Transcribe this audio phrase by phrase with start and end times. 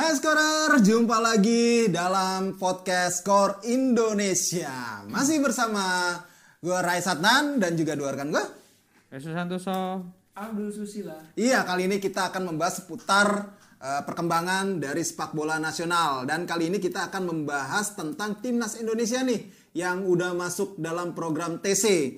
[0.00, 5.04] Hai Scorer, jumpa lagi dalam podcast Skor Indonesia.
[5.04, 6.16] Masih bersama
[6.56, 8.40] gue Rai Satnan dan juga dua rekan gue.
[9.12, 10.00] Yesus Santoso.
[10.32, 11.20] Abdul Susila.
[11.36, 16.72] Iya, kali ini kita akan membahas seputar eh, perkembangan dari sepak bola nasional dan kali
[16.72, 22.16] ini kita akan membahas tentang timnas Indonesia nih yang udah masuk dalam program TC.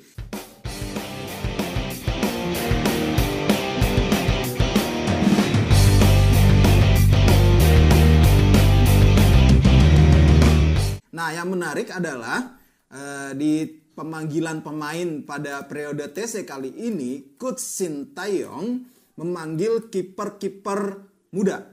[11.13, 12.57] Nah, yang menarik adalah
[12.89, 18.81] eh, di pemanggilan pemain pada periode TC kali ini, Coach Sintayong
[19.21, 21.05] memanggil kiper-kiper
[21.37, 21.69] muda.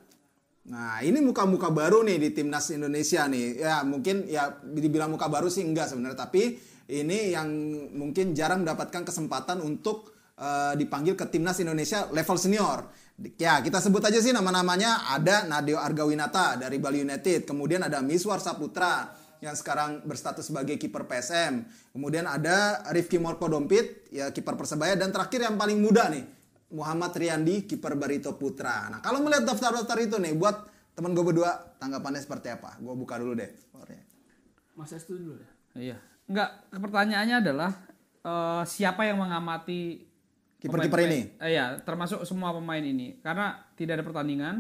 [0.69, 3.63] Nah, ini muka-muka baru nih di timnas Indonesia nih.
[3.63, 6.59] Ya, mungkin ya dibilang muka baru sih enggak sebenarnya, tapi
[6.91, 7.47] ini yang
[7.95, 12.91] mungkin jarang mendapatkan kesempatan untuk eh, dipanggil ke timnas Indonesia level senior.
[13.39, 15.15] Ya, kita sebut aja sih nama-namanya.
[15.15, 21.07] Ada Nadio Argawinata dari Bali United, kemudian ada Miswar Saputra yang sekarang berstatus sebagai kiper
[21.07, 21.63] PSM.
[21.91, 26.27] Kemudian ada Rifki Morko Dompit, ya kiper Persebaya dan terakhir yang paling muda nih,
[26.69, 28.91] Muhammad Riyandi, kiper Barito Putra.
[28.91, 32.75] Nah, kalau melihat daftar-daftar itu nih buat teman gue berdua tanggapannya seperti apa?
[32.77, 33.47] Gue buka dulu deh.
[34.75, 35.49] Mas Estu dulu ya.
[35.75, 35.97] Iya.
[36.27, 37.71] Enggak, pertanyaannya adalah
[38.19, 40.07] eh, siapa yang mengamati
[40.59, 43.19] Kiper-kiper pemain-pemain- Eh, Iya, termasuk semua pemain ini.
[43.23, 44.55] Karena tidak ada pertandingan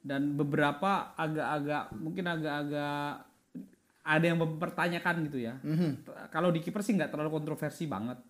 [0.00, 3.33] dan beberapa agak-agak mungkin agak-agak
[4.04, 5.56] ada yang mempertanyakan gitu ya.
[6.28, 8.20] Kalau di kiper sih nggak terlalu kontroversi banget.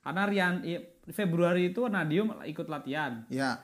[0.00, 3.22] Karena Rian i- Februari itu Nadio ikut latihan.
[3.28, 3.60] Ya,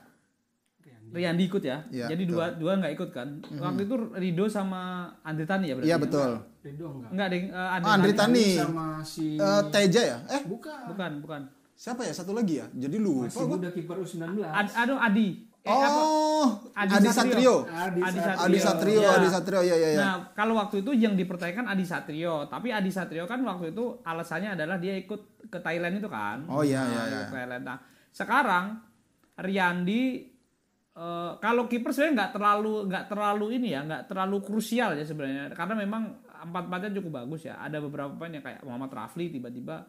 [1.06, 1.86] Riyandi ikut ya.
[1.88, 3.28] Iya, Jadi dua dua nggak ikut kan.
[3.40, 4.82] Waktu itu Rido sama
[5.22, 5.88] Andri Tani ya berarti.
[5.88, 6.02] iya ya?
[6.02, 6.30] betul.
[6.60, 7.10] Ridho enggak?
[7.10, 8.46] Enggak deh, eh, Andri Oh, Tani.
[8.52, 10.18] Sama si Eh, Teja ya?
[10.28, 10.82] Eh, bukan.
[10.90, 11.42] Bukan, bukan.
[11.74, 12.12] siapa ya?
[12.12, 12.66] Satu lagi ya?
[12.70, 14.42] Jadi lupa Masih muda kiper U19.
[14.42, 15.28] Ad, aduh Adi.
[15.66, 15.98] Eh, apa?
[15.98, 17.10] Oh, Adi Adi Satrio.
[17.10, 17.54] Satrio.
[17.66, 18.40] Adi, Adi Satrio.
[18.46, 19.10] Adi Satrio, Iya.
[19.12, 19.98] Adi Satrio, ya ya ya.
[19.98, 24.54] Nah, kalau waktu itu yang dipertanyakan Adi Satrio, tapi Adi Satrio kan waktu itu alasannya
[24.54, 26.46] adalah dia ikut ke Thailand itu kan.
[26.46, 27.18] Oh, iya, Nah, iya, iya.
[27.26, 27.64] ke Thailand.
[27.66, 27.78] Nah,
[28.08, 28.64] sekarang
[29.36, 30.02] Riyandi
[30.96, 35.52] eh, kalau kiper sebenarnya nggak terlalu nggak terlalu ini ya, nggak terlalu krusial ya sebenarnya.
[35.52, 37.58] Karena memang empat empatnya cukup bagus ya.
[37.58, 39.84] Ada beberapa pemain yang kayak Muhammad Rafli tiba-tiba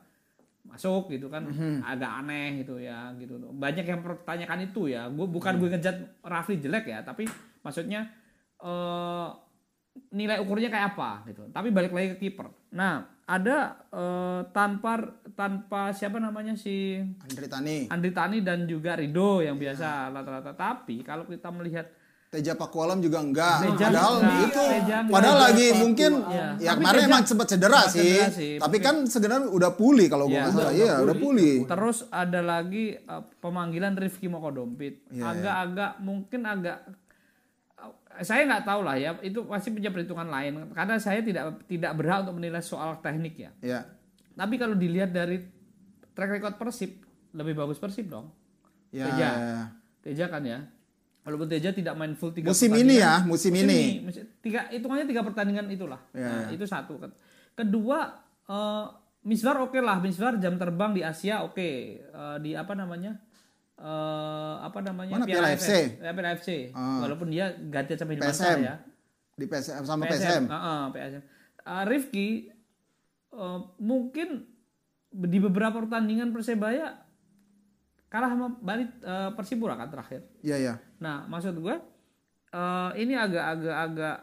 [0.68, 1.80] masuk gitu kan Mhm.
[1.82, 5.60] agak aneh gitu ya gitu banyak yang pertanyakan itu ya gue bukan Mhm.
[5.60, 7.24] gue ngejat Rafli jelek ya tapi
[7.62, 8.06] maksudnya
[8.60, 9.28] eh
[10.10, 13.58] nilai ukurnya kayak apa gitu tapi balik lagi ke kiper nah ada
[13.90, 15.02] eh, tanpa
[15.34, 17.78] tanpa siapa namanya si Andri Tani.
[17.90, 21.90] Andri Tani dan juga Rido yang biasa rata-rata tapi kalau kita melihat
[22.28, 23.64] Teja Pakualam juga enggak.
[23.64, 24.42] Teja padahal enggak.
[24.44, 25.80] itu Teja padahal Teja lagi Pakualam.
[25.80, 26.28] mungkin Iya.
[26.28, 28.04] ya Tapi kemarin Teja- emang sempat cedera sih.
[28.04, 28.52] cedera sih.
[28.54, 30.42] Tapi Mungkin- kan sebenarnya udah pulih kalau gua Iya.
[30.42, 30.64] nggak salah.
[30.66, 31.54] Udah- Iya, udah udah pulih.
[31.66, 35.08] Terus ada lagi eh, pemanggilan Rifki Moko Dompit.
[35.10, 36.78] Iya, Agak-agak mungkin agak
[37.78, 41.92] eh, saya nggak tahu lah ya itu pasti punya perhitungan lain karena saya tidak tidak
[41.94, 43.52] berhak untuk menilai soal teknik ya.
[43.62, 43.80] Iya.
[44.34, 45.40] Tapi kalau dilihat dari
[46.12, 46.92] track record Persib
[47.32, 48.36] lebih bagus Persib dong.
[48.90, 49.08] Ya.
[49.08, 49.30] Teja.
[50.02, 50.60] Teja kan ya.
[51.28, 52.96] Walaupun Teja tidak main full tiga Musim pertandingan.
[52.96, 53.82] ini ya, musim ini.
[54.00, 56.00] Musim- Tiga hitungannya tiga pertandingan itulah.
[56.16, 56.96] Iya, Nah, itu satu.
[57.52, 58.00] Kedua
[58.48, 58.86] eh
[59.22, 61.70] Miswar oke lah, Miswar jam terbang di Asia oke.
[62.00, 63.20] Eh, di apa namanya?
[63.78, 65.20] eh apa namanya?
[65.20, 66.00] Mana, Piala FC?
[66.00, 66.72] Ya, Piala FC.
[66.72, 67.04] Ah.
[67.04, 68.40] Walaupun dia ganti sama Hilman PSM.
[68.40, 68.76] Shah ya.
[69.36, 70.18] Di PSM sama PSM.
[70.18, 70.44] PSM.
[70.48, 71.24] Heeh, PSM.
[71.62, 72.28] Eh, Rifki
[73.34, 74.48] eh, mungkin
[75.10, 77.04] di beberapa pertandingan Persebaya
[78.08, 80.24] kalah sama Bali eh, Persipura kan terakhir.
[80.44, 80.74] Iya, iya.
[81.04, 81.76] Nah, maksud gue
[82.52, 84.18] eh, ini agak-agak agak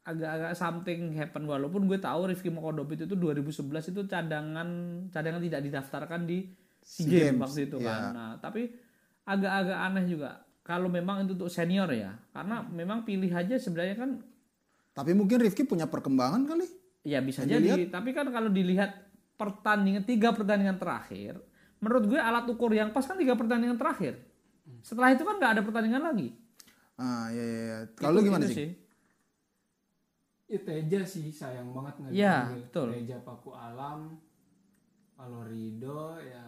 [0.00, 4.68] agak-agak something happen walaupun gue tahu Rifki Mokodopit itu 2011 itu cadangan
[5.12, 7.88] cadangan tidak didaftarkan di SEA Games Games, waktu itu iya.
[7.88, 8.02] kan.
[8.16, 8.72] Nah, tapi
[9.28, 10.30] agak-agak aneh juga
[10.64, 12.16] kalau memang itu untuk senior ya.
[12.32, 14.10] Karena memang pilih aja sebenarnya kan
[14.90, 16.66] Tapi mungkin Rifki punya perkembangan kali.
[17.06, 18.92] Ya bisa Yang jadi, tapi kan kalau dilihat
[19.38, 21.40] pertandingan tiga pertandingan terakhir,
[21.80, 24.20] menurut gue alat ukur yang pas kan tiga pertandingan terakhir.
[24.80, 26.28] Setelah itu kan nggak ada pertandingan lagi.
[26.94, 27.60] Ah, iya, iya.
[27.62, 27.78] iya.
[27.94, 28.70] Kalau lu Itu- gimana itu sih?
[30.46, 32.58] Ya, Teja sih sayang banget nggak dipanggil.
[32.60, 32.88] betul.
[32.92, 34.18] Teja Paku Alam,
[35.14, 36.46] kalau Rido ya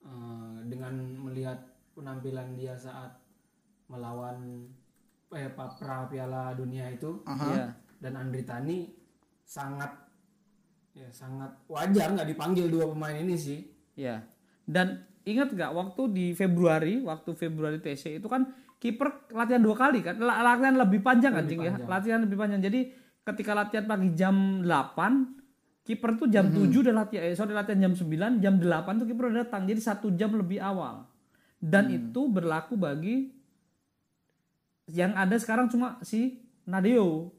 [0.00, 1.58] eh, dengan melihat
[1.92, 3.10] penampilan dia saat
[3.86, 4.68] melawan
[5.28, 5.70] eh pra
[6.06, 7.46] Piala Dunia itu Aha.
[7.46, 7.66] Iya.
[8.00, 8.88] dan Andri Tani
[9.42, 9.92] sangat
[10.92, 13.60] ya sangat wajar nggak dipanggil dua pemain ini sih.
[13.98, 14.22] Ya.
[14.62, 18.46] Dan ingat nggak waktu di Februari, waktu Februari TC itu kan
[18.78, 21.88] kiper latihan dua kali kan, La- latihan lebih panjang kan, Cing, ya, panjang.
[21.90, 22.60] latihan lebih panjang.
[22.62, 22.80] Jadi
[23.26, 25.34] ketika latihan pagi jam 8
[25.82, 29.24] kiper tuh jam 7 udah latihan, eh, sorry latihan jam 9, jam 8 tuh kiper
[29.28, 29.66] udah datang.
[29.66, 31.04] Jadi satu jam lebih awal.
[31.58, 33.34] Dan itu berlaku bagi
[34.88, 37.34] yang ada sekarang cuma si Nadeo.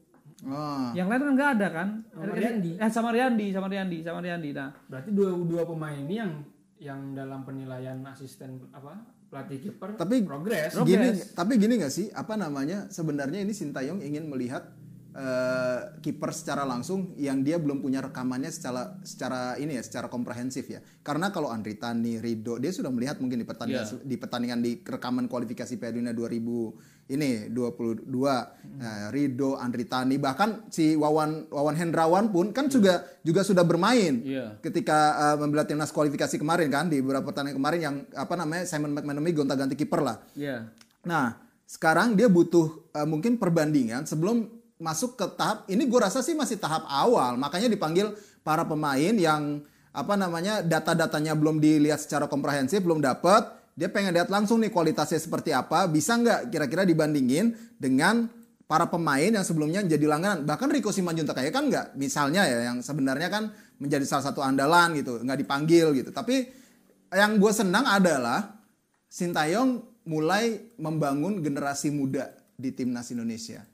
[0.46, 0.90] Oh.
[0.96, 1.88] Yang lain kan nggak ada kan?
[2.16, 2.70] Sama Riyandi.
[2.80, 4.50] Eh sama Riyandi, sama Riyandi, sama Riyandi.
[4.56, 6.32] Nah, Berarti dua dua pemain ini yang
[6.80, 10.74] yang dalam penilaian asisten apa pelatih kiper Tapi- progres.
[10.80, 12.08] Gini, tapi gini nggak sih?
[12.10, 12.88] Apa namanya?
[12.88, 14.74] Sebenarnya ini Sintayong ingin melihat
[15.10, 20.66] eh, kiper secara langsung yang dia belum punya rekamannya secara secara ini ya, secara komprehensif
[20.66, 20.80] ya.
[21.04, 25.26] Karena kalau Andri Tani, Rido, dia sudah melihat mungkin di pertandingan di pertandingan di rekaman
[25.28, 28.06] kualifikasi Piala Dunia 2000 ini 22
[28.80, 34.24] Nah, Rido, Andri Tani bahkan si Wawan Wawan Hendrawan pun kan juga juga sudah bermain
[34.24, 34.56] Iya.
[34.64, 38.96] ketika uh, membela timnas kualifikasi kemarin kan di beberapa pertandingan kemarin yang apa namanya Simon
[38.96, 40.16] McManamy gonta-ganti kiper lah.
[40.32, 40.72] ya.
[41.04, 41.36] Nah,
[41.68, 44.48] sekarang dia butuh uh, mungkin perbandingan sebelum
[44.80, 49.60] masuk ke tahap ini gue rasa sih masih tahap awal, makanya dipanggil para pemain yang
[49.92, 55.18] apa namanya data-datanya belum dilihat secara komprehensif, belum dapat, dia pengen lihat langsung nih kualitasnya
[55.18, 58.28] seperti apa, bisa nggak kira-kira dibandingin dengan
[58.70, 60.46] para pemain yang sebelumnya jadi langganan?
[60.46, 63.50] Bahkan Rico Simanjuntak kayak kan nggak misalnya ya yang sebenarnya kan
[63.82, 66.14] menjadi salah satu andalan gitu nggak dipanggil gitu.
[66.14, 66.46] Tapi
[67.10, 68.62] yang gue senang adalah
[69.10, 73.66] Sintayong mulai membangun generasi muda di timnas Indonesia.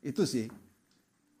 [0.00, 0.67] Itu sih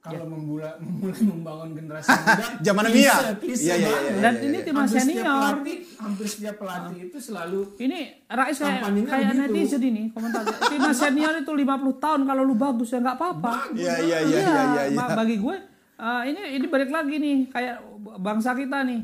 [0.08, 2.96] Kalau membula, memulai membangun generasi muda, Zaman Mia.
[2.96, 3.14] Iya,
[3.44, 4.64] iya, iya, Dan iya, ini iya.
[4.64, 5.36] timnas Hampir setiap senior.
[5.54, 9.40] pelatih, hampir setiap pelatih itu selalu Ini Rais kayak kayak begitu.
[9.44, 10.42] netizen ini komentar.
[10.64, 11.64] Timnas senior itu 50
[11.98, 13.52] tahun kalau lu bagus ya nggak apa-apa.
[13.72, 14.82] Iya iya iya iya iya.
[14.86, 14.96] iya.
[14.96, 15.56] ma- Bagi gue
[15.98, 17.76] eh, ini ini balik lagi nih kayak
[18.16, 19.00] bangsa kita nih.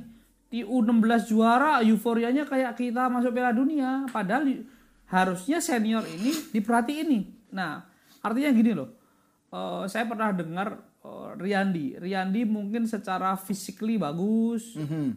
[0.47, 4.07] Di U16 juara euforianya kayak kita masuk Piala Dunia.
[4.07, 4.47] Padahal
[5.05, 7.23] harusnya senior ini diperhatiin nih.
[7.51, 7.83] Nah,
[8.21, 8.89] artinya gini loh.
[9.49, 10.79] Eh, saya pernah dengar
[11.35, 11.99] Riyandi.
[11.99, 15.15] Riyandi mungkin secara physically bagus, eh,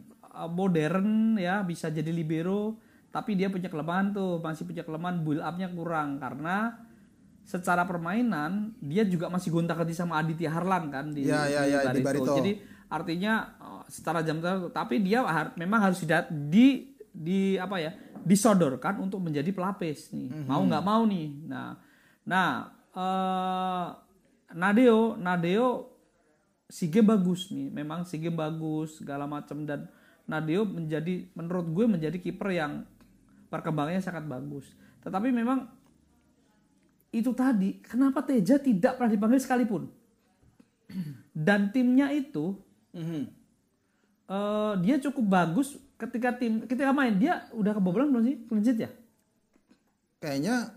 [0.49, 2.75] modern ya, bisa jadi libero,
[3.07, 6.75] tapi dia punya kelemahan tuh, masih punya kelemahan build up-nya kurang karena
[7.41, 12.03] secara permainan dia juga masih gonta-ganti sama Aditya Harlan kan di, Ya, ya, ya, di
[12.03, 12.35] Barito.
[12.35, 14.39] Jadi artinya eh, secara jam
[14.69, 17.91] tapi dia har- memang harus di di apa ya
[18.21, 20.45] disodorkan untuk menjadi pelapis nih Mhm.
[20.45, 21.73] mau nggak mau nih nah
[22.23, 22.49] nah
[22.93, 23.87] eh
[24.55, 25.91] Nadeo Nadeo
[26.67, 27.71] si game bagus nih.
[27.71, 29.87] Memang si game bagus segala macam dan
[30.27, 32.83] Nadeo menjadi menurut gue menjadi kiper yang
[33.47, 34.67] perkembangannya sangat bagus.
[35.03, 35.67] Tetapi memang
[37.15, 39.87] itu tadi kenapa Teja tidak pernah dipanggil sekalipun?
[41.47, 42.59] Dan timnya itu
[42.97, 43.23] Mhm.
[44.27, 47.15] eh, dia cukup bagus ketika tim ketika main.
[47.15, 48.35] Dia udah kebobolan belum sih?
[48.47, 48.91] Clean sheet ya?
[50.17, 50.73] Kayaknya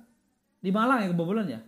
[0.61, 1.61] di Malang ya kebobolan ya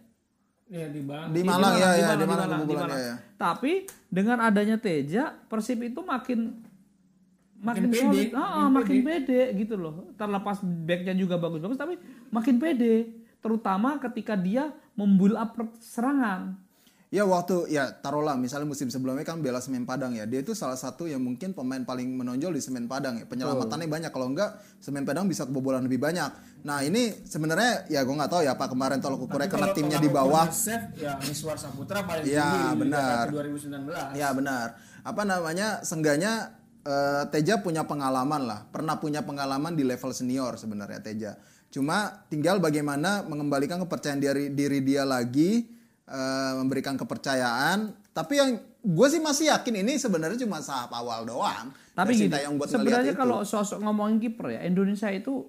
[0.73, 2.97] ya di bang di Malang ya ya di di Malang di Malang.
[2.97, 3.15] ya ya.
[3.37, 3.73] Tapi
[4.09, 6.57] dengan adanya Teja, Persib itu makin
[7.63, 10.11] makin, Makin pede, solid, Ah, ah, makin makin pede gitu loh.
[10.17, 11.95] Terlepas backnya juga bagus-bagus, tapi
[12.33, 13.13] makin pede.
[13.39, 16.57] Terutama ketika dia membuild up serangan.
[17.13, 20.25] Ya waktu ya taruhlah misalnya musim sebelumnya kan bela Semen Padang ya.
[20.25, 23.29] Dia itu salah satu yang mungkin pemain paling menonjol di Semen Padang ya.
[23.29, 26.33] Penyelamatannya banyak kalau enggak Semen Padang bisa kebobolan lebih banyak.
[26.65, 30.09] Nah, ini sebenarnya ya gue nggak tahu ya apa kemarin tolak ukurnya karena timnya di
[30.09, 30.49] bawah.
[30.49, 33.29] Save ya Miswar Saputra paling Ya, tinggi benar.
[33.29, 34.67] Liga 2019 Ya benar.
[35.05, 35.85] Apa namanya?
[35.85, 38.65] Sengganya eh, Teja punya pengalaman lah.
[38.73, 41.37] Pernah punya pengalaman di level senior sebenarnya Teja.
[41.69, 45.65] Cuma tinggal bagaimana mengembalikan kepercayaan diri diri dia lagi,
[46.13, 47.97] eh, memberikan kepercayaan.
[48.13, 48.51] Tapi yang
[48.85, 51.73] gue sih masih yakin ini sebenarnya cuma tahap awal doang.
[51.97, 55.49] Tapi gini, buat sebenarnya kalau sosok ngomongin kiper ya, Indonesia itu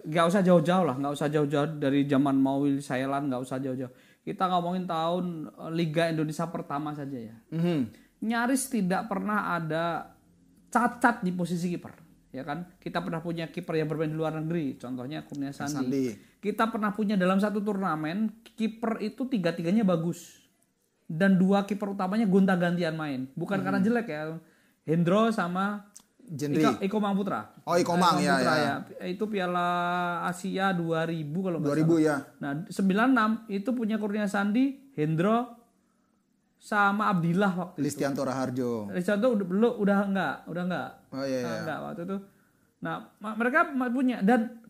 [0.00, 3.92] nggak usah jauh-jauh lah, nggak usah jauh-jauh dari zaman Mawil Sailan, nggak usah jauh-jauh.
[4.24, 7.36] Kita ngomongin tahun eh, Liga Indonesia pertama saja ya.
[7.52, 8.08] Mhm.
[8.20, 10.12] Nyaris tidak pernah ada
[10.68, 11.99] cacat di posisi kiper.
[12.30, 15.74] Ya kan, kita pernah punya kiper yang bermain di luar negeri, contohnya Kurnia Sandi.
[15.74, 16.04] Sandi.
[16.38, 20.38] Kita pernah punya dalam satu turnamen kiper itu tiga-tiganya bagus
[21.04, 23.64] dan dua kiper utamanya gonta-gantian main, bukan Hmm.
[23.66, 24.38] karena jelek ya.
[24.86, 25.90] Hendro sama
[26.22, 26.62] Jendri.
[26.62, 27.50] Iko, Iko Mang Putra.
[27.66, 28.74] Oh, Iko Mang, ya, Putra, ya.
[29.02, 29.66] Itu Piala
[30.22, 31.98] Asia 2000 kalau nggak 2000 salah.
[31.98, 32.16] ya.
[32.38, 35.59] Nah, 96 itu punya Kurnia Sandi, Hendro
[36.60, 38.20] sama Abdillah waktu Listianto.
[38.20, 38.92] Raharjo.
[38.92, 40.90] Listianto udah belum udah enggak, udah enggak.
[41.08, 41.64] Oh iya.
[41.64, 41.84] Enggak iya.
[41.88, 42.16] waktu itu.
[42.84, 44.60] Nah, mereka punya dan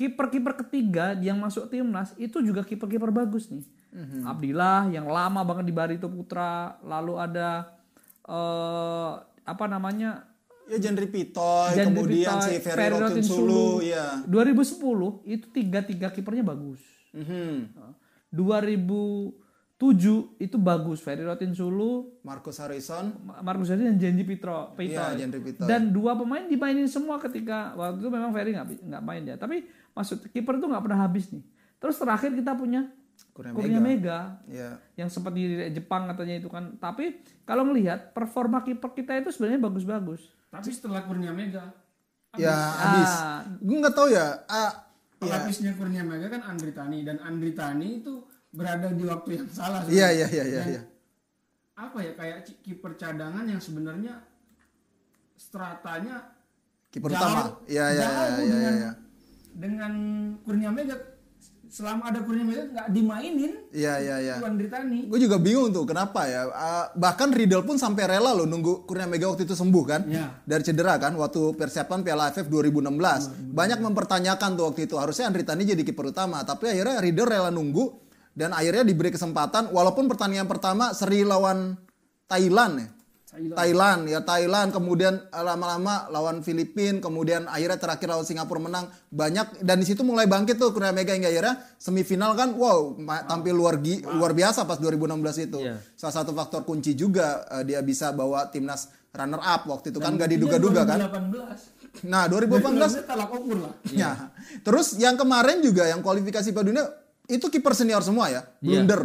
[0.00, 3.66] kiper-kiper ketiga yang masuk timnas itu juga kiper-kiper bagus nih.
[3.88, 4.22] Mm-hmm.
[4.24, 7.76] Abdillah yang lama banget di Barito Putra, lalu ada
[8.24, 9.12] eh
[9.44, 10.24] apa namanya?
[10.68, 14.20] Ya Jendri Pitoy, Jendri kemudian Pitoy, si Ferry Rotin Sulu, ya.
[14.28, 16.80] 2010 itu tiga-tiga kipernya bagus.
[17.16, 17.88] Mm-hmm.
[18.32, 19.47] 2000
[19.78, 20.98] tujuh itu bagus.
[20.98, 23.14] Ferry Rotin Sulu Marcus Harrison.
[23.24, 25.26] Marcus Harrison dan Janji Pitro Pitro ya,
[25.64, 29.38] dan dua pemain dimainin semua ketika waktu itu memang Ferry nggak nggak main ya.
[29.38, 31.46] Tapi maksud kiper tuh nggak pernah habis nih.
[31.78, 32.90] Terus terakhir kita punya
[33.34, 34.78] Kurnia, Mega, ya.
[34.94, 36.74] yang sempat di Jepang katanya itu kan.
[36.78, 40.26] Tapi kalau melihat performa kiper kita itu sebenarnya bagus-bagus.
[40.50, 41.70] Tapi setelah Kurnia Mega
[42.34, 42.46] habis.
[42.46, 42.74] ya ah.
[42.78, 43.12] habis.
[43.14, 43.40] Ah.
[43.58, 44.70] gue nggak tahu ya ah, iya.
[45.18, 45.78] Pelapisnya ya.
[45.78, 49.84] Kurnia Mega kan Andri Tani dan Andri Tani itu berada di waktu yang salah.
[49.86, 50.62] Iya iya iya iya.
[50.76, 50.82] Iya.
[51.78, 54.18] Apa ya kayak kiper cadangan yang sebenarnya
[55.38, 56.34] stratanya
[56.88, 57.60] Kiper utama.
[57.68, 58.90] Iya iya iya iya.
[59.52, 59.96] dengan-
[60.34, 60.40] iya.
[60.40, 60.96] Kurnia Mega
[61.68, 64.34] selama ada Kurnia Mega nggak dimainin Iya iya iya.
[64.40, 65.04] itu Andri Tani.
[65.04, 66.48] Gue juga bingung tuh kenapa ya.
[66.48, 70.00] Ah, bahkan Riedel pun sampai rela loh nunggu Kurnia Mega waktu itu sembuh kan.
[70.08, 70.42] Iya.
[70.48, 73.52] Dari cedera kan waktu persiapan Piala AFF 2016.
[73.52, 77.52] Banyak mempertanyakan tuh waktu itu harusnya Andri Tani jadi kiper utama, tapi akhirnya Riedel rela
[77.52, 78.07] nunggu
[78.38, 81.74] dan akhirnya diberi kesempatan walaupun pertandingan pertama seri lawan
[82.24, 82.88] Thailand ya.
[83.28, 83.54] Thailand.
[83.54, 89.60] Thailand ya Thailand kemudian eh, lama-lama lawan Filipina kemudian akhirnya terakhir lawan Singapura menang banyak
[89.60, 93.78] dan di situ mulai bangkit tuh Kurnia Mega hingga akhirnya semifinal kan wow tampil luar
[93.78, 95.76] gi- luar biasa pas 2016 itu Iya.
[95.92, 100.14] salah satu faktor kunci juga eh, dia bisa bawa timnas runner up waktu itu kan
[100.14, 102.04] gak diduga-duga kan 2018.
[102.04, 103.72] nah 2018 2018 talak ukur lah.
[103.92, 104.10] ya
[104.60, 106.84] terus yang kemarin juga yang kualifikasi Piala Dunia
[107.28, 108.82] itu kiper senior semua ya Iya.
[108.82, 109.02] blunder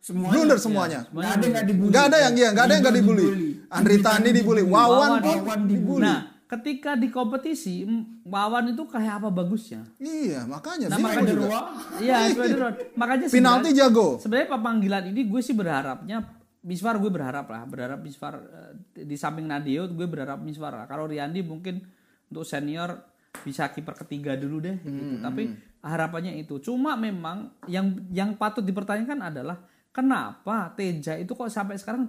[0.00, 0.32] Semuanya.
[0.34, 1.90] blunder semuanya Nggak ada yang nggak dibully.
[1.92, 3.26] Nggak ada yang iya, nggak ada yang nggak dibully.
[3.70, 6.02] Andri Tani dibully, Wawan pun Wawan dibully.
[6.02, 7.86] Nah, ketika di kompetisi
[8.22, 9.86] Wawan itu kayak apa bagusnya?
[9.96, 11.58] Iya, makanya Nah, makanya juga.
[11.96, 12.72] Iya, Spider-Man.
[12.92, 14.08] Makanya Penalti jago.
[14.18, 16.18] Sebenarnya pemanggilan ini gue sih berharapnya
[16.62, 20.86] Miswar gue berharap lah, berharap Miswar eh, di samping Nadeo gue berharap Miswar lah.
[20.86, 21.78] Kalau Riyandi mungkin
[22.26, 23.06] untuk senior
[23.40, 25.22] bisa kiper ketiga dulu deh gitu.
[25.22, 25.42] Tapi
[25.82, 26.62] harapannya itu.
[26.62, 29.58] Cuma memang yang yang patut dipertanyakan adalah
[29.90, 32.08] kenapa Teja itu kok sampai sekarang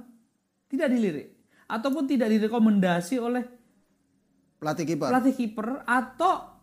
[0.70, 1.28] tidak dilirik
[1.66, 3.44] ataupun tidak direkomendasi oleh
[4.62, 5.10] Pelatih kiper.
[5.12, 6.56] pelatih kiper atau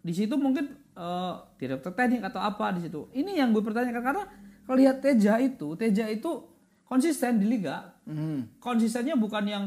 [0.00, 3.12] di situ mungkin eh, direktur teknik atau apa di situ.
[3.12, 4.24] Ini yang gue pertanyakan karena
[4.64, 6.48] kalau lihat Teja itu, Teja itu
[6.86, 7.92] konsisten di liga.
[8.08, 8.56] Mhm.
[8.62, 9.64] Konsistennya bukan yang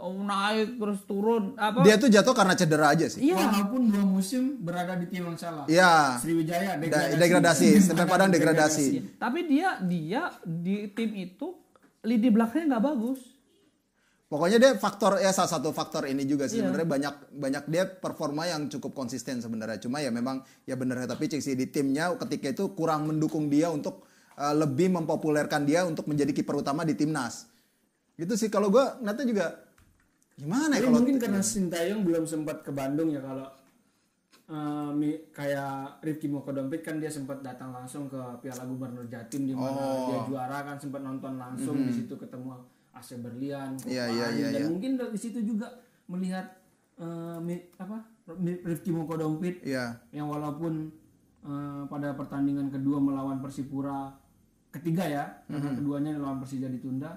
[0.00, 1.84] naik terus turun apa?
[1.84, 3.28] Dia tuh jatuh karena cedera aja sih.
[3.28, 3.36] Iya.
[3.36, 5.68] walaupun dua musim berada di tim yang salah.
[5.68, 6.16] Iya.
[6.16, 7.18] Sriwijaya Da- degradasi.
[7.20, 8.86] degradasi, sampai Padang degradasi.
[8.88, 9.02] Iya.
[9.20, 11.52] Tapi dia dia di tim itu
[12.00, 13.20] lini belakangnya nggak bagus.
[14.30, 16.52] Pokoknya dia faktor ya salah satu faktor ini juga Iya.
[16.54, 19.82] sih sebenarnya banyak banyak dia performa yang cukup konsisten sebenarnya.
[19.82, 23.68] Cuma ya memang ya benar tapi cek sih di timnya ketika itu kurang mendukung dia
[23.68, 24.06] untuk
[24.38, 27.50] uh, lebih mempopulerkan dia untuk menjadi kiper utama di timnas.
[28.14, 29.50] Gitu sih kalau gua nanti juga
[30.40, 33.44] gimana ya mungkin karena Sintayong belum sempat ke Bandung ya kalau
[34.92, 39.70] mi- kayak Rifki Mokodompit kan dia sempat datang langsung ke Piala Gubernur Jatim di mana
[39.70, 40.08] Oh.
[40.08, 42.58] dia juara kan sempat nonton langsung di situ ketemu
[42.90, 44.66] AC Berlian, Kopani, iya, iya, dan iya.
[44.66, 45.70] mungkin dari situ juga
[46.06, 46.50] melihat
[47.38, 48.02] mi- apa
[48.60, 50.90] Rifki Mokodompit ya yang walaupun
[51.40, 54.12] eh, pada pertandingan kedua melawan Persipura
[54.68, 55.76] ketiga ya karena Mhm.
[55.78, 57.16] keduanya melawan Persija ditunda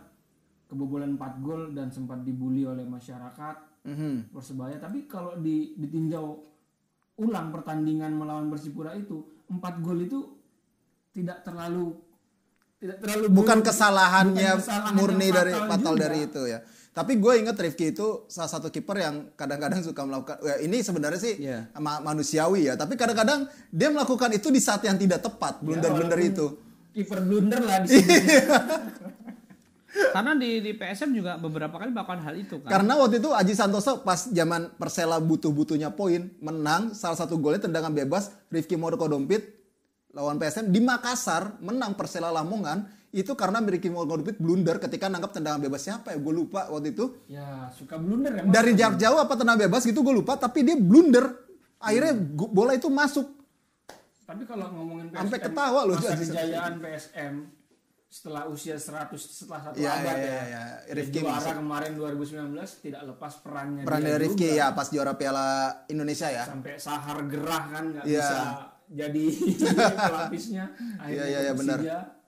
[0.74, 4.34] kebobolan 4 gol dan sempat dibully oleh masyarakat mhm.
[4.34, 6.25] Persebaya tapi kalau di ditinjau
[7.15, 10.20] ulang pertandingan melawan Persipura itu 4 gol itu
[11.13, 11.94] tidak terlalu
[12.82, 13.70] tidak terlalu bukan buruk.
[13.70, 16.03] kesalahannya Bukan kesalahan murni yang dari fatal fatal juga.
[16.03, 16.60] dari itu ya.
[16.94, 20.38] Tapi gue inget Rifki itu salah satu kiper yang kadang-kadang suka melakukan.
[20.44, 21.72] ya ini sebenarnya sih Iya.
[21.80, 22.75] ma- manusiawi ya.
[22.75, 26.48] Tapi kadang-kadang dia melakukan itu di saat yang tidak tepat, blunder-blunder walaupun itu.
[26.94, 28.13] kiper blunder lah di sini
[29.93, 32.69] Karena di di PSM juga beberapa kali melakukan hal itu kan.
[32.69, 37.93] Karena waktu itu Aji Santoso pas zaman Persela butuh-butuhnya poin, menang salah satu golnya tendangan
[37.93, 39.45] bebas Rifki Moroko Dompit
[40.13, 45.29] lawan PSM di Makassar menang Persela Lamongan itu karena Rifki Moroko Dompit blunder ketika nangkap
[45.29, 45.85] tendangan bebas.
[45.85, 46.17] Siapa ya?
[46.17, 47.13] Gue lupa waktu itu.
[47.29, 48.50] Ya suka blunder emang.
[48.50, 51.29] Dari jarak jauh apa tendangan bebas gitu gue lupa tapi dia blunder.
[51.77, 52.17] Akhirnya
[52.50, 53.29] bola itu masuk.
[54.23, 57.33] Tapi kalau ngomongin PSM Sampai ketawa loh, masa kejayaan PSM
[58.13, 60.63] setelah usia 100 setelah satu Iya, abad ya, iya, iya.
[60.86, 61.53] Ya, Rifki juara masuk.
[61.58, 64.60] kemarin 2019 tidak lepas perannya peran dari Rifki juga.
[64.62, 65.48] ya pas juara Piala
[65.88, 68.22] Indonesia ya sampai sahar gerah kan nggak Iya.
[68.22, 68.38] bisa
[68.86, 69.25] jadi
[70.10, 70.65] pelapisnya
[71.01, 71.79] akhirnya iya iya ke benar.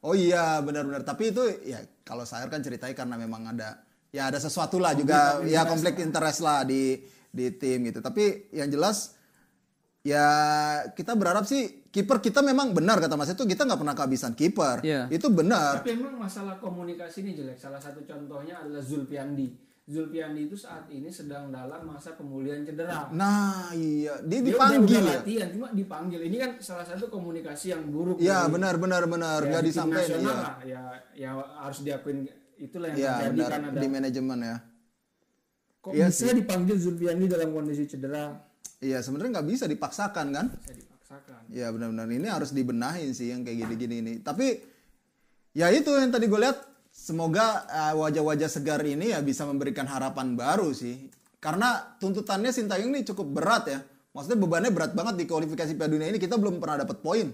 [0.01, 1.01] Oh iya benar-benar.
[1.01, 5.41] Tapi itu ya kalau saya kan ceritanya karena memang ada ya ada sesuatu lah juga
[5.43, 7.99] ya konflik interest lah di di tim gitu.
[7.99, 9.14] Tapi yang jelas
[10.05, 10.25] ya
[10.87, 14.79] kita berharap sih kiper kita memang benar kata Mas itu kita nggak pernah kehabisan kiper.
[14.79, 15.09] Iya.
[15.09, 15.81] Itu benar.
[15.81, 19.49] tapi emang masalah komunikasi ini jelek salah satu contohnya adalah Zulpiandi
[19.85, 24.97] Zulpiandi itu saat ini sedang dalam masa pemulihan cedera Nah iya dia Dia dipanggil udah,
[24.97, 25.17] udah ya.
[25.21, 29.39] latihan cuma dipanggil ini kan salah satu komunikasi yang buruk Iya dari- benar benar benar
[29.39, 30.25] ya, nggak disampaikan ya.
[30.27, 30.81] lah ya
[31.13, 32.25] ya harus diakuin
[32.57, 34.57] itulah yang Iya terjadi benar kan ada di manajemen ya.
[35.79, 38.25] kok Iya bisa dipanggil Zulfiandi dalam kondisi cedera
[38.83, 40.47] Iya sebenarnya nggak bisa dipaksakan kan.
[40.51, 41.41] bisa dipaksa Rasakan.
[41.53, 44.13] Ya benar-benar ini harus dibenahin sih yang kayak gini-gini ini.
[44.19, 44.57] Tapi
[45.53, 46.57] ya itu yang tadi gue lihat
[46.89, 51.07] semoga eh, wajah-wajah segar ini ya bisa memberikan harapan baru sih.
[51.37, 53.79] Karena tuntutannya Sintayong ini cukup berat ya.
[54.17, 57.27] Maksudnya bebannya berat banget di kualifikasi Piala Dunia ini kita belum pernah dapat poin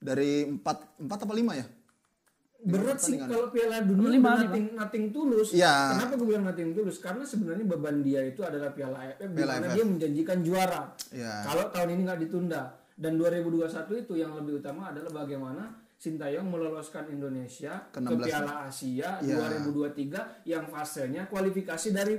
[0.00, 0.60] dari 4
[1.04, 1.66] 4 apa 5 ya?
[2.64, 5.52] Berat sih kalau Piala Dunia Lima, nothing, nothing tulus.
[5.52, 5.94] Iya.
[5.96, 6.96] Kenapa gue bilang nothing tulus?
[6.98, 9.74] Karena sebenarnya beban dia itu adalah Piala AFF di mana AFF.
[9.76, 10.82] dia menjanjikan juara.
[11.12, 11.32] Iya.
[11.44, 12.62] Kalau tahun ini nggak ditunda
[12.96, 18.68] dan 2021 itu yang lebih utama adalah bagaimana Sintayong meloloskan Indonesia Ke ke, 16 Piala
[18.68, 19.64] Asia Iya.
[19.72, 22.14] 2023 yang fasenya kualifikasi dari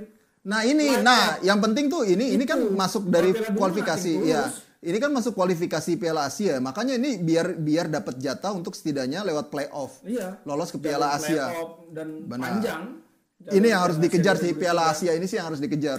[0.48, 4.48] Nah ini, nah yang penting tuh ini ini kan masuk dari kualifikasi, ya.
[4.48, 4.67] tulus.
[4.78, 9.50] Ini kan masuk kualifikasi Piala Asia, makanya ini biar biar dapat jatah untuk setidaknya lewat
[9.50, 11.44] playoff, iya lolos ke Piala jalur Asia.
[11.90, 12.38] dan Benar.
[12.46, 12.82] panjang.
[13.48, 14.94] Ini yang harus dikejar sih Piala 2023.
[14.94, 15.98] Asia ini sih yang harus dikejar.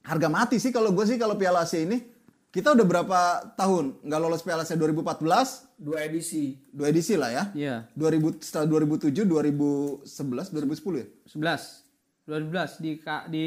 [0.00, 2.00] Harga mati sih kalau gue sih kalau Piala Asia ini
[2.48, 3.20] kita udah berapa
[3.52, 6.56] tahun nggak lolos Piala Asia 2014 Dua edisi.
[6.72, 7.44] dua edisi lah ya.
[7.52, 7.76] Iya.
[7.92, 10.08] 2000 setelah 2007 2011
[10.56, 11.06] 2010 ya.
[11.28, 11.84] 11
[12.24, 12.90] 2012 di
[13.28, 13.46] di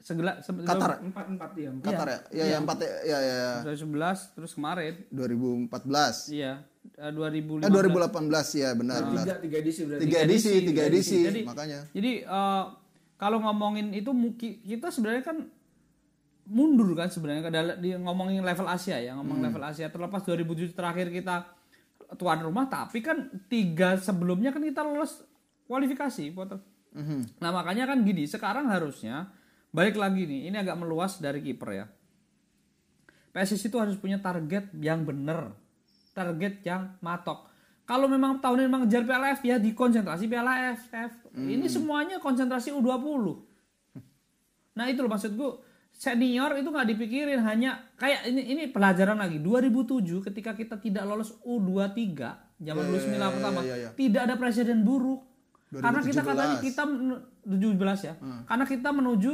[0.00, 1.00] segala se- Qatar.
[1.00, 1.68] Empat empat ya.
[1.70, 1.86] empat.
[1.86, 2.18] Qatar ya.
[2.32, 3.50] Ya ya empat ya ya, ya.
[3.62, 6.28] 2011 terus kemarin 2014.
[6.30, 6.64] iya
[6.96, 8.16] eh, 2015 Eh 2018
[8.56, 9.22] ya benar benar.
[9.22, 10.02] Tiga, tiga edisi berarti.
[10.02, 11.80] Tiga edisi, tiga edisi, Jadi- makanya.
[11.90, 12.64] Jadi eh,
[13.14, 15.36] kalau ngomongin itu muki- kita sebenarnya kan
[16.46, 19.46] mundur kan sebenarnya di ngomongin level Asia ya, ngomong Hmm.
[19.46, 21.46] level Asia terlepas 2007 terakhir kita
[22.16, 25.22] tuan rumah tapi kan tiga sebelumnya kan kita lolos
[25.64, 26.58] kualifikasi Potter.
[26.90, 27.38] Mhm.
[27.38, 29.30] Nah, makanya kan gini, sekarang harusnya
[29.70, 31.86] balik lagi nih, ini agak meluas dari kiper ya.
[33.30, 35.54] PSSI itu harus punya target yang benar,
[36.14, 37.46] target yang matok.
[37.86, 41.34] Kalau memang tahun ini memang ngejar PLF ya dikonsentrasi Piala AFF.
[41.34, 43.50] Ini semuanya konsentrasi U20.
[44.78, 45.50] Nah itu loh maksud gue
[45.90, 50.00] senior itu nggak dipikirin hanya kayak ini ini pelajaran lagi 2007
[50.32, 51.98] ketika kita tidak lolos U23
[52.56, 53.90] zaman Luis Milla pertama iya, iya.
[53.92, 55.26] tidak ada presiden buruk
[55.68, 56.30] karena kita 2017.
[56.32, 58.14] katanya kita men- 17 ya
[58.48, 59.32] karena kita menuju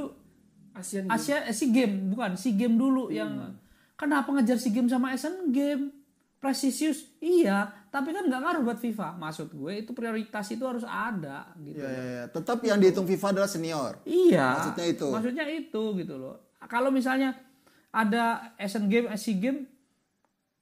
[0.77, 3.57] Asian Asia eh, SEA Game bukan SEA Game dulu yang
[3.95, 5.91] kenapa ngejar SEA Game sama Asian Game
[6.37, 11.49] presisius iya tapi kan nggak ngaruh buat FIFA maksud gue itu prioritas itu harus ada
[11.59, 12.25] gitu Ya, ya, ya.
[12.29, 13.93] Tetap yang dihitung FIFA adalah senior.
[14.05, 14.47] Iya.
[14.55, 15.07] Maksudnya itu.
[15.09, 16.37] Maksudnya itu gitu loh.
[16.63, 17.33] Kalau misalnya
[17.89, 19.65] ada Asian Game, SEA Game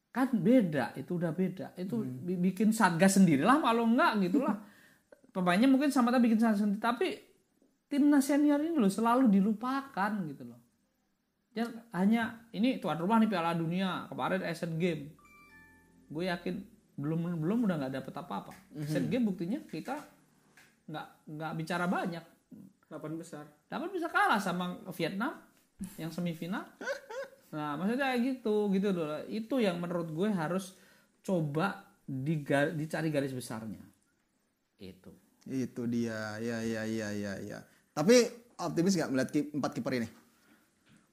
[0.08, 1.74] kan beda, itu udah beda.
[1.74, 2.22] Itu Hmm.
[2.22, 4.54] bi- bikin satgas sendiri lah kalau enggak gitu lah.
[5.34, 7.06] Pemainnya mungkin sama tapi bikin satgas sendiri, tapi
[7.94, 10.58] timnas senior ini loh selalu dilupakan gitu loh.
[11.54, 15.14] Ya, hanya ini tuan rumah nih Piala Dunia, kemarin Asian Game.
[16.10, 16.58] Gue yakin
[16.98, 18.50] belum belum udah nggak dapet apa-apa.
[18.74, 18.82] Mhm.
[18.82, 20.02] Asian Game buktinya kita
[20.90, 22.24] nggak nggak bicara banyak
[22.90, 23.44] delapan besar.
[23.70, 25.34] dapat bisa kalah sama Vietnam
[25.98, 26.66] yang semifinal.
[27.54, 29.22] Nah, maksudnya kayak gitu, gitu loh.
[29.30, 30.74] Itu yang menurut gue harus
[31.22, 33.82] coba diga- dicari garis besarnya.
[34.78, 35.10] Itu.
[35.46, 36.38] Itu dia.
[36.42, 37.58] Ya ya ya ya ya.
[37.94, 38.14] Tapi
[38.58, 40.08] optimis nggak melihat empat kiper ini?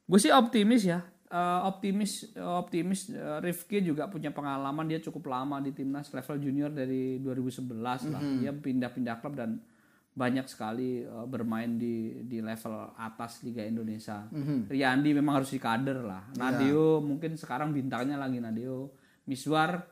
[0.09, 0.99] Gue sih optimis ya.
[1.31, 6.67] Eh, optimis optimis eh, Rifki juga punya pengalaman dia cukup lama di timnas level junior
[6.67, 7.71] dari 2011
[8.11, 8.19] lah.
[8.43, 9.63] Dia pindah-pindah klub dan
[10.11, 14.27] banyak sekali eh, bermain di di level atas Liga Indonesia.
[14.67, 16.27] Riyandi memang harus di kader lah.
[16.35, 18.91] Nadeo mungkin sekarang bintangnya lagi Nadeo.
[19.23, 19.87] Miswar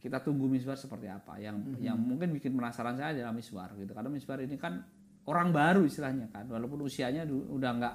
[0.00, 1.36] kita tunggu Miswar seperti apa.
[1.36, 3.92] Yang yang mungkin bikin penasaran saya adalah Miswar gitu.
[3.92, 4.80] Karena Miswar ini kan
[5.26, 6.46] orang baru istilahnya kan.
[6.50, 7.94] Walaupun usianya udah nggak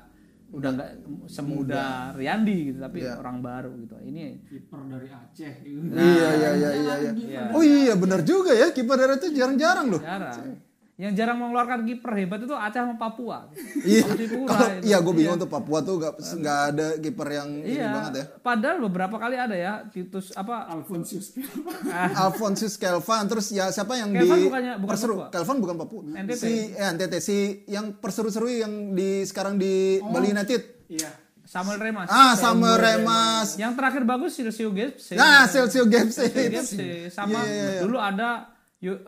[0.51, 0.89] udah nggak
[1.31, 3.95] semuda Riyandi gitu, tapi orang baru gitu.
[4.03, 5.53] Ini Kiper dari Aceh.
[5.65, 7.11] iya iya iya iya.
[7.15, 7.41] iya.
[7.55, 10.01] Oh iya benar juga ya kiper daerah itu jarang-jarang loh.
[10.03, 10.70] jarang.
[11.01, 13.49] Yang jarang mengeluarkan kiper hebat itu Aceh sama Papua.
[13.75, 14.05] Iya.
[14.85, 17.89] Iya gue bingung tuh Papua tuh nggak nggak ada kiper yang ini Iya.
[17.91, 18.25] banget ya.
[18.37, 21.33] Padahal beberapa kali ada ya Titus apa Alfonsius.
[22.21, 25.27] Alphonsus Kelvan terus ya siapa yang Kelvan di bukannya- bukan perseru Papua.
[25.31, 26.37] Kelvan bukan Papua NTT.
[26.37, 31.09] si eh, NTT si yang perseru-seru yang di sekarang di Bali United Iya.
[31.43, 32.07] Samuel Remas.
[32.07, 35.13] ah sama Remas Yang terakhir bagus Silvio Gepse.
[35.13, 36.87] nah Celcio Gepse Silvio itu Gepse.
[37.09, 39.01] sama Iya, dulu ada Yu-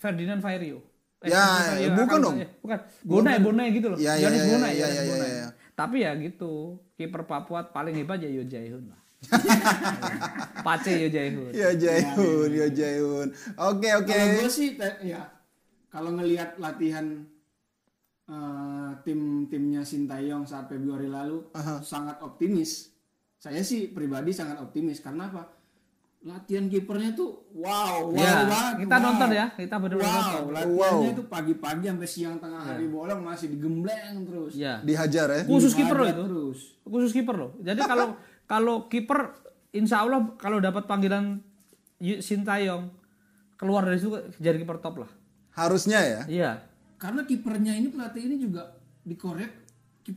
[0.00, 0.78] eh, Ferdinand Vairio.
[1.20, 2.36] Ya, Ferdinand Vairio, bukan dong.
[2.36, 2.78] eh, Bukan.
[3.04, 3.98] Bonai, Bonai gitu loh.
[4.00, 5.28] Iya, iya, Yohanes iya, Bonai, iya, Yohanes iya, Bonai.
[5.28, 5.48] iya, iya.
[5.70, 6.52] Tapi ya gitu,
[6.94, 9.00] kiper Papua paling hebat ya Yo Jae-hoon lah.
[10.66, 11.52] Pace Yo Jae-hoon.
[11.52, 15.28] ya Jaihun ya Jaihun oke oke Kalau gue sih te- ya
[15.92, 17.04] kalau ngelihat latihan
[18.24, 22.94] eh, tim-timnya Sintayong saat Februari lalu sangat optimis.
[23.36, 25.48] Saya sih pribadi sangat optimis karena apa?
[26.20, 28.74] Latihan kipernya tuh wow, wow Ya, banget.
[28.84, 29.04] kita wow.
[29.08, 30.52] nonton ya, kita benar-benar Wow, nonton.
[30.52, 34.52] latihannya itu pagi-pagi sampai siang tengah hari bolong masih digembleng terus.
[34.52, 34.84] Iya.
[34.84, 36.22] dihajar ya Khusus kiper loh itu.
[36.22, 36.58] Terus.
[36.82, 37.50] Khusus kiper loh.
[37.58, 38.06] Jadi kalau
[38.52, 39.32] kalau kiper
[39.70, 41.40] insya Allah kalau dapat panggilan
[41.98, 42.92] Sintayong
[43.54, 45.10] keluar dari situ jadi kiper top lah.
[45.50, 46.20] Harusnya ya.
[46.26, 46.50] Iya.
[46.96, 49.56] Karena kipernya ini pelatih ini juga dikorek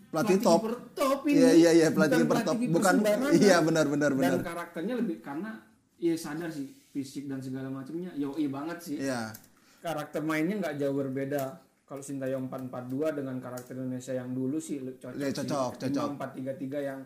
[0.09, 0.67] Pelatih top.
[0.67, 1.37] kiper top ini.
[1.37, 2.55] Iya iya iya pelatih kiper top.
[2.59, 2.93] Bukan
[3.33, 4.35] iya benar benar benar.
[4.35, 5.63] Dan karakternya lebih karena
[6.03, 8.97] ya sadar sih fisik dan segala macamnya yoi banget sih.
[8.99, 9.31] Iya.
[9.79, 11.63] Karakter mainnya nggak jauh berbeda.
[11.83, 15.19] Kalau Sintayong 442 dengan karakter Indonesia yang dulu sih cocok.
[15.19, 15.81] Iya, cocok, sih.
[15.91, 16.07] cocok.
[16.15, 16.99] 433 yang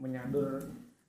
[0.00, 0.60] menyadur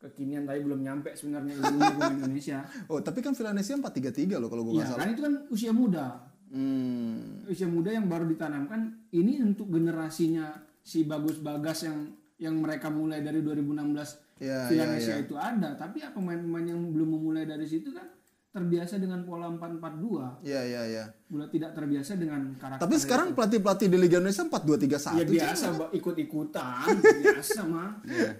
[0.02, 2.60] kekinian tapi belum nyampe sebenarnya ilmunya pemain Indonesia.
[2.89, 5.02] Oh, tapi kan Villanesia 433 loh kalau gue Iya nggak salah.
[5.06, 6.08] kan itu kan usia muda.
[6.52, 7.48] Hmm.
[7.48, 10.52] usia muda yang baru ditanamkan ini untuk generasinya
[10.84, 12.12] si bagus bagas yang
[12.44, 15.24] yang mereka mulai dari 2016 Iya, Villanesia iya, iya.
[15.24, 18.10] itu ada tapi apa pemain-pemain yang belum memulai dari situ kan
[18.50, 21.04] terbiasa dengan pola 442 Iya iya iya.
[21.30, 25.16] Mulai tidak terbiasa dengan karakter Tapi sekarang pelatih-pelatih di Liga Indonesia 4231.
[25.16, 26.86] ya biasa Mbak, ikut-ikutan
[27.22, 27.90] biasa mah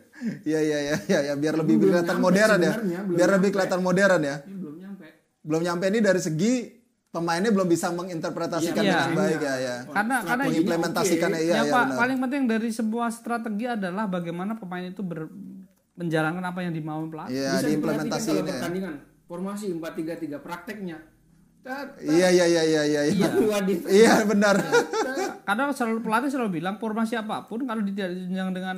[0.44, 2.74] Iya iya iya iya ya, biar lebih Belum kelihatan nyampe modern ya.
[3.08, 3.48] Biar lebih nyampe.
[3.54, 4.36] kelihatan modern ya.
[4.42, 5.06] ini belum nyampe
[5.42, 6.54] Belum nyampe ini dari segi
[7.08, 8.92] pemainnya belum bisa menginterpretasikan Iya.
[8.98, 9.76] dengan baik ya ya.
[9.86, 11.98] Karena karena Mengimplementasikannya iya yang iya pa- benar.
[11.98, 15.28] paling penting dari sebuah strategi adalah bagaimana pemain itu ber,
[16.02, 17.38] menjalankan apa yang dimau pelatih.
[17.38, 18.50] Iya bisa kalau ya.
[18.58, 18.94] pertandingan
[19.30, 20.98] formasi 433 prakteknya
[22.02, 23.02] Iya iya iya iya iya.
[23.06, 24.58] Iya, dua di- iya benar.
[25.46, 28.78] Karena selalu pelatih selalu bilang formasi apa pun kalau tidak ditunjang dengan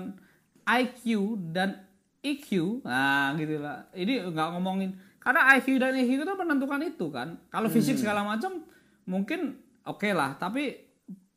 [0.68, 1.80] IQ dan
[2.24, 3.88] EQ, nah gitu lah.
[3.96, 7.40] Ini nggak ngomongin karena IQ dan EQ itu menentukan itu kan.
[7.48, 8.68] Kalau fisik segala macam
[9.08, 10.76] mungkin oke lah, tapi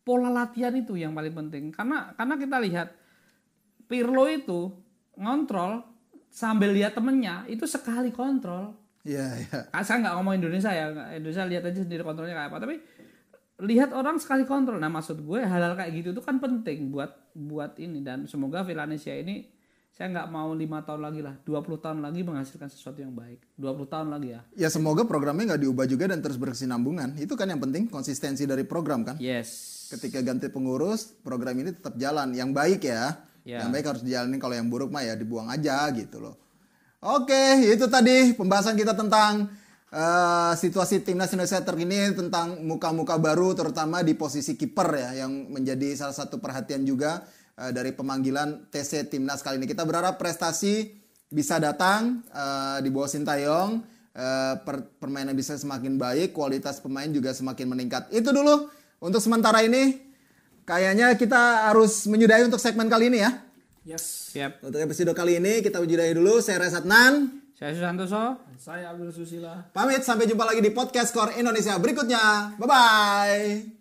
[0.03, 1.71] pola latihan itu yang paling penting.
[1.71, 2.89] Karena karena kita lihat
[3.87, 4.75] Pirlo itu
[5.17, 5.83] ngontrol
[6.31, 8.77] sambil lihat temennya itu sekali kontrol.
[9.07, 9.59] Iya iya.
[9.71, 12.77] Ah, saya nggak ngomong Indonesia ya Indonesia lihat aja sendiri kontrolnya kayak apa tapi
[13.65, 17.79] lihat orang sekali kontrol nah maksud gue hal-hal kayak gitu itu kan penting buat buat
[17.81, 19.49] ini dan semoga Villanesia ini
[19.97, 23.89] saya nggak mau lima tahun lagi lah 20 tahun lagi menghasilkan sesuatu yang baik 20
[23.89, 27.17] tahun lagi ya Ya semoga programnya nggak diubah juga dan terus berkesinambungan.
[27.17, 29.17] Itu kan yang penting konsistensi dari program kan.
[29.17, 32.35] yes Ketika ganti pengurus, program ini tetap jalan.
[32.35, 33.15] Yang baik ya.
[33.47, 33.63] Ya.
[33.63, 34.43] Yang baik harus dijalanin.
[34.43, 36.35] Kalau yang buruk mah ya dibuang aja gitu loh.
[36.99, 39.47] Oke, itu tadi pembahasan kita tentang
[39.95, 45.95] eh, situasi timnas Indonesia terkini tentang muka-muka baru, terutama di posisi kiper ya, yang menjadi
[45.95, 47.23] salah satu perhatian juga
[47.55, 49.71] eh, dari pemanggilan TC timnas kali ini.
[49.71, 50.91] Kita berharap prestasi
[51.31, 53.71] bisa datang eh, di bawah Sintayong,
[54.11, 58.11] eh, per- permainan bisa semakin baik, kualitas pemain juga semakin meningkat.
[58.11, 58.67] Itu dulu
[58.99, 60.06] untuk sementara ini.
[60.67, 63.31] Kayaknya kita harus menyudahi untuk segmen kali ini ya.
[63.87, 66.43] yes siap Untuk episode kali ini kita ujidahi dulu.
[66.43, 67.47] Saya Reza Adnan.
[67.57, 72.59] saya Susantoso saya Abdul Susila Pamit sampai jumpa lagi di podcast Core Indonesia berikutnya.
[72.59, 73.76] Bye bye.